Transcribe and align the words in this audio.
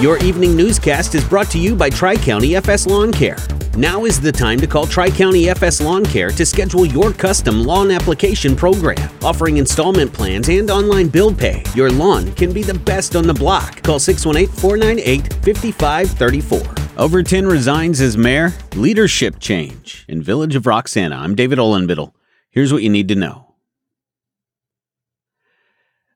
Your 0.00 0.16
evening 0.20 0.56
newscast 0.56 1.14
is 1.14 1.22
brought 1.28 1.50
to 1.50 1.58
you 1.58 1.76
by 1.76 1.90
Tri 1.90 2.16
County 2.16 2.56
FS 2.56 2.86
Lawn 2.86 3.12
Care. 3.12 3.36
Now 3.76 4.06
is 4.06 4.18
the 4.18 4.32
time 4.32 4.58
to 4.60 4.66
call 4.66 4.86
Tri 4.86 5.10
County 5.10 5.50
FS 5.50 5.82
Lawn 5.82 6.06
Care 6.06 6.30
to 6.30 6.46
schedule 6.46 6.86
your 6.86 7.12
custom 7.12 7.64
lawn 7.64 7.90
application 7.90 8.56
program. 8.56 9.10
Offering 9.22 9.58
installment 9.58 10.10
plans 10.10 10.48
and 10.48 10.70
online 10.70 11.08
bill 11.08 11.34
pay, 11.34 11.62
your 11.74 11.90
lawn 11.90 12.32
can 12.32 12.50
be 12.50 12.62
the 12.62 12.72
best 12.72 13.14
on 13.14 13.26
the 13.26 13.34
block. 13.34 13.82
Call 13.82 13.98
618 13.98 14.48
498 14.56 15.34
5534. 15.58 16.94
Overton 16.96 17.46
resigns 17.46 18.00
as 18.00 18.16
mayor. 18.16 18.54
Leadership 18.76 19.38
change 19.38 20.06
in 20.08 20.22
Village 20.22 20.54
of 20.54 20.64
Roxana. 20.64 21.16
I'm 21.16 21.34
David 21.34 21.58
Olenbittle. 21.58 22.14
Here's 22.48 22.72
what 22.72 22.82
you 22.82 22.88
need 22.88 23.08
to 23.08 23.16
know. 23.16 23.49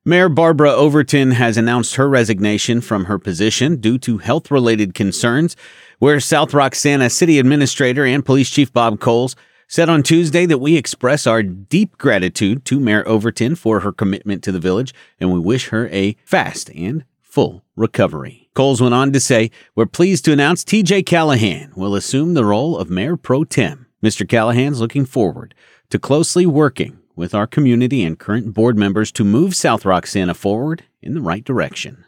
Mayor 0.06 0.28
Barbara 0.28 0.70
Overton 0.70 1.30
has 1.30 1.56
announced 1.56 1.94
her 1.94 2.06
resignation 2.10 2.82
from 2.82 3.06
her 3.06 3.18
position 3.18 3.76
due 3.76 3.96
to 4.00 4.18
health 4.18 4.50
related 4.50 4.92
concerns, 4.92 5.56
where 5.98 6.20
South 6.20 6.52
Roxana 6.52 7.08
City 7.08 7.38
Administrator 7.38 8.04
and 8.04 8.22
Police 8.22 8.50
Chief 8.50 8.70
Bob 8.70 9.00
Coles 9.00 9.34
said 9.66 9.88
on 9.88 10.02
Tuesday 10.02 10.44
that 10.44 10.58
we 10.58 10.76
express 10.76 11.26
our 11.26 11.42
deep 11.42 11.96
gratitude 11.96 12.66
to 12.66 12.78
Mayor 12.78 13.08
Overton 13.08 13.54
for 13.54 13.80
her 13.80 13.92
commitment 13.92 14.44
to 14.44 14.52
the 14.52 14.58
village 14.60 14.92
and 15.18 15.32
we 15.32 15.38
wish 15.38 15.68
her 15.68 15.88
a 15.88 16.18
fast 16.26 16.68
and 16.74 17.06
full 17.22 17.64
recovery. 17.74 18.50
Coles 18.52 18.82
went 18.82 18.92
on 18.92 19.10
to 19.10 19.20
say, 19.20 19.50
We're 19.74 19.86
pleased 19.86 20.26
to 20.26 20.32
announce 20.32 20.64
TJ 20.64 21.06
Callahan 21.06 21.72
will 21.74 21.94
assume 21.94 22.34
the 22.34 22.44
role 22.44 22.76
of 22.76 22.90
Mayor 22.90 23.16
Pro 23.16 23.44
Tem. 23.44 23.86
Mr. 24.02 24.28
Callahan's 24.28 24.82
looking 24.82 25.06
forward 25.06 25.54
to 25.88 25.98
closely 25.98 26.44
working 26.44 26.98
with 27.16 27.34
our 27.34 27.46
community 27.46 28.02
and 28.02 28.18
current 28.18 28.54
board 28.54 28.76
members 28.76 29.12
to 29.12 29.24
move 29.24 29.54
South 29.54 29.84
Roxana 29.84 30.34
forward 30.34 30.84
in 31.02 31.14
the 31.14 31.20
right 31.20 31.44
direction. 31.44 32.04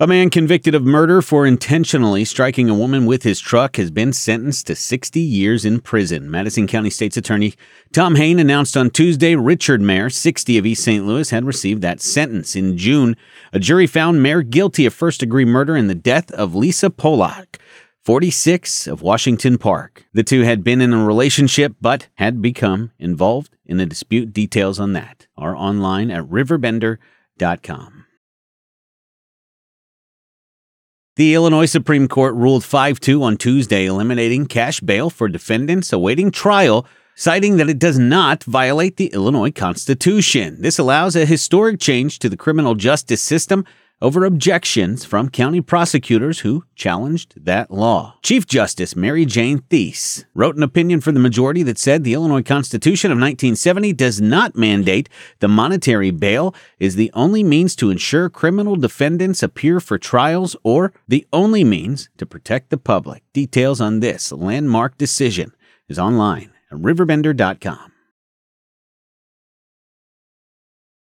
A 0.00 0.08
man 0.08 0.28
convicted 0.28 0.74
of 0.74 0.82
murder 0.82 1.22
for 1.22 1.46
intentionally 1.46 2.24
striking 2.24 2.68
a 2.68 2.74
woman 2.74 3.06
with 3.06 3.22
his 3.22 3.38
truck 3.38 3.76
has 3.76 3.92
been 3.92 4.12
sentenced 4.12 4.66
to 4.66 4.74
60 4.74 5.20
years 5.20 5.64
in 5.64 5.80
prison. 5.80 6.28
Madison 6.28 6.66
County 6.66 6.90
State's 6.90 7.16
Attorney 7.16 7.54
Tom 7.92 8.16
Haine 8.16 8.40
announced 8.40 8.76
on 8.76 8.90
Tuesday 8.90 9.36
Richard 9.36 9.80
Mayer, 9.80 10.10
60 10.10 10.58
of 10.58 10.66
East 10.66 10.82
St. 10.82 11.06
Louis, 11.06 11.30
had 11.30 11.44
received 11.44 11.80
that 11.82 12.00
sentence. 12.00 12.56
In 12.56 12.76
June, 12.76 13.16
a 13.52 13.60
jury 13.60 13.86
found 13.86 14.20
Mayer 14.20 14.42
guilty 14.42 14.84
of 14.84 14.92
first 14.92 15.20
degree 15.20 15.44
murder 15.44 15.76
in 15.76 15.86
the 15.86 15.94
death 15.94 16.28
of 16.32 16.56
Lisa 16.56 16.90
Polak. 16.90 17.60
46 18.04 18.86
of 18.86 19.00
Washington 19.00 19.56
Park. 19.56 20.04
The 20.12 20.22
two 20.22 20.42
had 20.42 20.62
been 20.62 20.82
in 20.82 20.92
a 20.92 21.02
relationship 21.02 21.74
but 21.80 22.08
had 22.16 22.42
become 22.42 22.90
involved 22.98 23.56
in 23.64 23.80
a 23.80 23.86
dispute. 23.86 24.34
Details 24.34 24.78
on 24.78 24.92
that 24.92 25.26
are 25.38 25.56
online 25.56 26.10
at 26.10 26.24
riverbender.com. 26.24 28.04
The 31.16 31.34
Illinois 31.34 31.64
Supreme 31.64 32.06
Court 32.06 32.34
ruled 32.34 32.64
5 32.64 33.00
2 33.00 33.22
on 33.22 33.38
Tuesday, 33.38 33.86
eliminating 33.86 34.46
cash 34.46 34.80
bail 34.80 35.08
for 35.08 35.28
defendants 35.28 35.90
awaiting 35.90 36.30
trial, 36.30 36.86
citing 37.14 37.56
that 37.56 37.70
it 37.70 37.78
does 37.78 37.98
not 37.98 38.44
violate 38.44 38.98
the 38.98 39.06
Illinois 39.14 39.52
Constitution. 39.52 40.60
This 40.60 40.78
allows 40.78 41.16
a 41.16 41.24
historic 41.24 41.80
change 41.80 42.18
to 42.18 42.28
the 42.28 42.36
criminal 42.36 42.74
justice 42.74 43.22
system 43.22 43.64
over 44.02 44.24
objections 44.24 45.04
from 45.04 45.28
county 45.28 45.60
prosecutors 45.60 46.40
who 46.40 46.64
challenged 46.74 47.44
that 47.44 47.70
law. 47.70 48.18
Chief 48.22 48.46
Justice 48.46 48.94
Mary 48.94 49.24
Jane 49.24 49.60
Theis 49.70 50.24
wrote 50.34 50.56
an 50.56 50.62
opinion 50.62 51.00
for 51.00 51.12
the 51.12 51.20
majority 51.20 51.62
that 51.62 51.78
said 51.78 52.04
the 52.04 52.14
Illinois 52.14 52.42
Constitution 52.42 53.10
of 53.10 53.16
1970 53.16 53.92
does 53.94 54.20
not 54.20 54.56
mandate 54.56 55.08
the 55.40 55.48
monetary 55.48 56.10
bail 56.10 56.54
is 56.78 56.96
the 56.96 57.10
only 57.14 57.42
means 57.42 57.74
to 57.76 57.90
ensure 57.90 58.28
criminal 58.28 58.76
defendants 58.76 59.42
appear 59.42 59.80
for 59.80 59.96
trials 59.96 60.54
or 60.62 60.92
the 61.08 61.26
only 61.32 61.64
means 61.64 62.08
to 62.18 62.26
protect 62.26 62.70
the 62.70 62.78
public. 62.78 63.22
Details 63.32 63.80
on 63.80 64.00
this 64.00 64.32
landmark 64.32 64.98
decision 64.98 65.52
is 65.88 65.98
online 65.98 66.50
at 66.70 66.78
riverbender.com. 66.78 67.93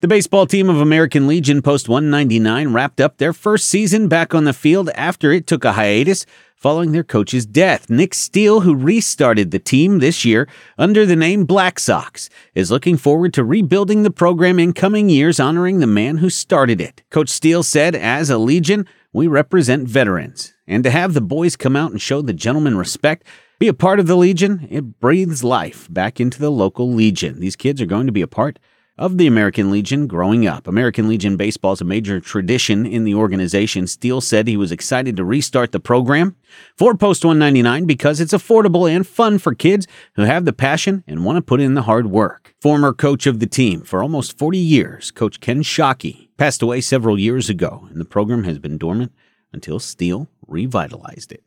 The 0.05 0.09
baseball 0.09 0.45
team 0.47 0.69
of 0.69 0.83
American 0.83 1.27
Legion 1.27 1.63
Post 1.63 1.89
199 1.89 2.75
wrapped 2.75 3.01
up 3.01 3.17
their 3.17 3.33
first 3.33 3.69
season 3.69 4.07
back 4.07 4.35
on 4.35 4.45
the 4.45 4.53
field 4.53 4.91
after 4.91 5.33
it 5.33 5.47
took 5.47 5.65
a 5.65 5.73
hiatus 5.73 6.27
following 6.57 6.93
their 6.93 7.03
coach's 7.03 7.47
death. 7.47 7.89
Nick 7.89 8.13
Steele, 8.13 8.61
who 8.61 8.75
restarted 8.75 9.51
the 9.51 9.59
team 9.59 10.01
this 10.01 10.23
year 10.23 10.47
under 10.77 11.07
the 11.07 11.17
name 11.17 11.47
Black 11.47 11.79
Sox, 11.79 12.29
is 12.55 12.71
looking 12.71 12.99
forward 12.99 13.33
to 13.33 13.43
rebuilding 13.43 14.03
the 14.03 14.11
program 14.11 14.59
in 14.59 14.75
coming 14.75 15.09
years, 15.09 15.41
honoring 15.41 15.79
the 15.79 15.87
man 15.87 16.19
who 16.19 16.29
started 16.29 16.83
it. 16.83 17.03
Coach 17.09 17.31
Steele 17.31 17.63
said, 17.63 17.95
As 17.95 18.29
a 18.29 18.37
Legion, 18.37 18.87
we 19.15 19.27
represent 19.27 19.89
veterans, 19.89 20.53
and 20.67 20.85
to 20.85 20.91
have 20.91 21.15
the 21.15 21.23
boys 21.23 21.57
come 21.57 21.77
out 21.77 21.93
and 21.93 22.03
show 22.03 22.21
the 22.21 22.35
gentlemen 22.35 22.77
respect, 22.77 23.27
be 23.59 23.69
a 23.69 23.73
part 23.73 23.99
of 23.99 24.07
the 24.07 24.17
Legion, 24.17 24.69
it 24.71 25.01
breathes 25.01 25.43
life 25.43 25.89
back 25.91 26.21
into 26.21 26.39
the 26.39 26.51
local 26.51 26.93
Legion. 26.93 27.41
These 27.41 27.57
kids 27.57 27.81
are 27.81 27.87
going 27.87 28.05
to 28.05 28.13
be 28.13 28.21
a 28.21 28.27
part 28.27 28.59
of 28.97 29.19
the 29.19 29.27
American 29.27 29.71
Legion 29.71 30.07
growing 30.07 30.47
up. 30.47 30.69
American 30.69 31.09
Legion 31.09 31.37
baseball 31.37 31.73
is 31.73 31.81
a 31.81 31.85
major 31.85 32.21
tradition 32.21 32.87
in 32.87 33.05
the 33.05 33.15
organization. 33.15 33.87
Steele 33.87 34.21
said 34.21 34.47
he 34.47 34.57
was 34.57 34.71
excited 34.71 35.17
to 35.17 35.25
restart 35.25 35.73
the 35.73 35.81
program 35.81 36.37
for 36.77 36.95
Post 36.95 37.25
199 37.25 37.87
because 37.87 38.21
it's 38.21 38.33
affordable 38.33 38.89
and 38.89 39.07
fun 39.07 39.39
for 39.39 39.55
kids 39.55 39.87
who 40.15 40.23
have 40.23 40.45
the 40.45 40.53
passion 40.53 41.03
and 41.09 41.25
want 41.25 41.37
to 41.37 41.43
put 41.43 41.61
in 41.61 41.75
the 41.75 41.83
hard 41.83 42.07
work. 42.07 42.55
Former 42.61 42.93
coach 42.93 43.27
of 43.27 43.41
the 43.41 43.47
team 43.47 43.83
for 43.83 44.03
almost 44.03 44.39
40 44.39 44.59
years, 44.59 45.11
Coach 45.11 45.41
Ken 45.41 45.63
Shockey, 45.63 46.29
passed 46.37 46.63
away 46.63 46.81
several 46.81 47.19
years 47.19 47.51
ago, 47.51 47.89
and 47.91 48.01
the 48.01 48.05
program 48.05 48.45
has 48.45 48.59
been 48.59 48.79
dormant 48.79 49.13
until 49.53 49.81
Steele 49.81 50.29
revitalized 50.47 51.33
it. 51.33 51.45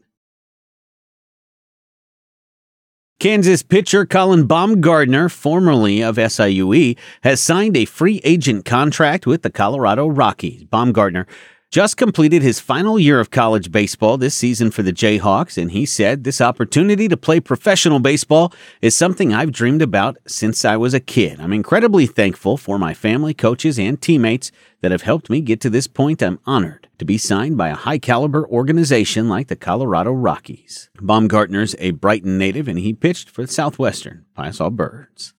Kansas 3.20 3.64
pitcher 3.64 4.06
Colin 4.06 4.46
Baumgartner, 4.46 5.28
formerly 5.28 6.04
of 6.04 6.18
SIUE, 6.18 6.96
has 7.24 7.42
signed 7.42 7.76
a 7.76 7.86
free 7.86 8.22
agent 8.24 8.64
contract 8.64 9.26
with 9.26 9.42
the 9.42 9.50
Colorado 9.50 10.08
Rockies. 10.08 10.66
Baumgartner 10.66 11.26
just 11.70 11.98
completed 11.98 12.42
his 12.42 12.62
final 12.62 12.98
year 12.98 13.20
of 13.20 13.30
college 13.30 13.72
baseball 13.72 14.18
this 14.18 14.34
season 14.34 14.72
for 14.72 14.84
the 14.84 14.94
Jayhawks, 14.94 15.62
and 15.62 15.72
he 15.72 15.86
said, 15.86 16.24
This 16.24 16.40
opportunity 16.40 17.10
to 17.10 17.18
play 17.18 17.40
professional 17.40 18.00
baseball 18.00 18.54
is 18.82 18.96
something 18.96 19.34
I've 19.34 19.52
dreamed 19.52 19.82
about 19.82 20.18
since 20.26 20.64
I 20.64 20.78
was 20.78 20.94
a 20.94 21.02
kid. 21.02 21.42
I'm 21.42 21.52
incredibly 21.52 22.06
thankful 22.06 22.56
for 22.56 22.80
my 22.80 22.94
family, 22.94 23.34
coaches, 23.34 23.78
and 23.78 24.02
teammates 24.02 24.52
that 24.82 24.92
have 24.92 25.02
helped 25.02 25.30
me 25.30 25.42
get 25.42 25.60
to 25.62 25.70
this 25.70 25.88
point. 25.88 26.24
I'm 26.24 26.40
honored 26.46 26.88
to 27.00 27.06
be 27.06 27.18
signed 27.18 27.58
by 27.58 27.68
a 27.68 27.76
high 27.76 28.00
caliber 28.00 28.48
organization 28.48 29.28
like 29.28 29.48
the 29.48 29.56
Colorado 29.56 30.12
Rockies. 30.12 30.90
Baumgartner's 31.02 31.76
a 31.80 31.92
Brighton 31.92 32.38
native, 32.38 32.70
and 32.70 32.80
he 32.80 32.94
pitched 32.94 33.30
for 33.30 33.42
the 33.42 33.52
Southwestern 33.52 34.26
Piasa 34.38 34.72
Birds. 34.72 35.34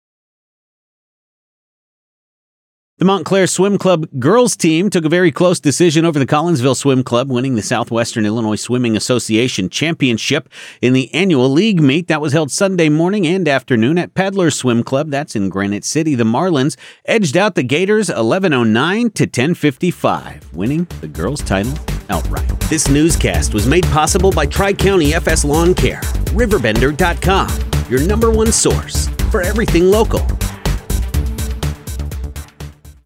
The 2.99 3.05
Montclair 3.05 3.47
Swim 3.47 3.79
Club 3.79 4.09
girls 4.19 4.57
team 4.57 4.91
took 4.91 5.05
a 5.05 5.09
very 5.09 5.31
close 5.31 5.61
decision 5.61 6.05
over 6.05 6.19
the 6.19 6.27
Collinsville 6.27 6.75
Swim 6.75 7.05
Club, 7.05 7.31
winning 7.31 7.55
the 7.55 7.63
Southwestern 7.63 8.27
Illinois 8.27 8.57
Swimming 8.57 8.97
Association 8.97 9.71
Championship 9.71 10.49
in 10.83 10.95
the 10.95 11.15
annual 11.15 11.49
league 11.49 11.81
meet 11.81 12.09
that 12.09 12.21
was 12.21 12.33
held 12.33 12.51
Sunday 12.51 12.89
morning 12.89 13.25
and 13.25 13.47
afternoon 13.47 13.99
at 13.99 14.15
Paddler 14.15 14.51
Swim 14.51 14.83
Club. 14.83 15.11
That's 15.11 15.37
in 15.37 15.49
Granite 15.49 15.85
City. 15.85 16.17
The 16.17 16.25
Marlins 16.25 16.77
edged 17.05 17.37
out 17.37 17.55
the 17.55 17.63
Gators 17.63 18.09
1109 18.09 19.11
to 19.11 19.25
1055, 19.27 20.53
winning 20.53 20.89
the 21.01 21.07
girls' 21.07 21.43
title 21.43 21.75
outright. 22.11 22.49
This 22.69 22.89
newscast 22.89 23.55
was 23.55 23.69
made 23.69 23.85
possible 23.85 24.33
by 24.33 24.45
Tri 24.45 24.73
County 24.73 25.15
FS 25.15 25.45
Lawn 25.45 25.73
Care, 25.73 26.01
Riverbender.com, 26.35 27.49
your 27.89 28.05
number 28.09 28.33
one 28.33 28.51
source 28.51 29.07
for 29.31 29.41
everything 29.41 29.85
local. 29.85 30.27